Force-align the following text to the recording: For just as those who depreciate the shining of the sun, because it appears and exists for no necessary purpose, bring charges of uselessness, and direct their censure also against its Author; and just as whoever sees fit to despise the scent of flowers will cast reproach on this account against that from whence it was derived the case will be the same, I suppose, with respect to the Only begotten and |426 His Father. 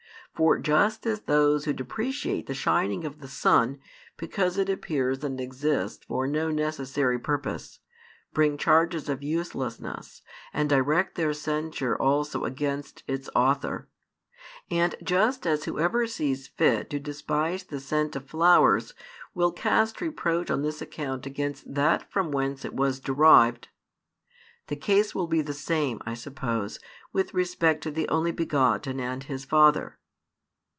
For 0.33 0.57
just 0.57 1.05
as 1.05 1.19
those 1.23 1.65
who 1.65 1.73
depreciate 1.73 2.47
the 2.47 2.55
shining 2.55 3.05
of 3.05 3.19
the 3.19 3.27
sun, 3.27 3.79
because 4.17 4.57
it 4.57 4.69
appears 4.69 5.23
and 5.23 5.39
exists 5.39 6.03
for 6.07 6.25
no 6.25 6.49
necessary 6.49 7.19
purpose, 7.19 7.79
bring 8.33 8.57
charges 8.57 9.07
of 9.07 9.21
uselessness, 9.21 10.23
and 10.51 10.67
direct 10.69 11.13
their 11.13 11.33
censure 11.33 11.95
also 11.95 12.43
against 12.45 13.03
its 13.07 13.29
Author; 13.35 13.87
and 14.71 14.95
just 15.03 15.45
as 15.45 15.65
whoever 15.65 16.07
sees 16.07 16.47
fit 16.47 16.89
to 16.89 16.97
despise 16.99 17.65
the 17.65 17.81
scent 17.81 18.15
of 18.15 18.25
flowers 18.27 18.95
will 19.35 19.51
cast 19.51 20.01
reproach 20.01 20.49
on 20.49 20.63
this 20.63 20.81
account 20.81 21.27
against 21.27 21.71
that 21.71 22.09
from 22.11 22.31
whence 22.31 22.65
it 22.65 22.73
was 22.73 22.99
derived 23.01 23.67
the 24.67 24.75
case 24.77 25.13
will 25.13 25.27
be 25.27 25.41
the 25.41 25.53
same, 25.53 26.01
I 26.03 26.15
suppose, 26.15 26.79
with 27.13 27.33
respect 27.33 27.83
to 27.83 27.91
the 27.91 28.07
Only 28.09 28.31
begotten 28.31 28.99
and 28.99 29.23
|426 29.23 29.27
His 29.27 29.45
Father. 29.45 29.97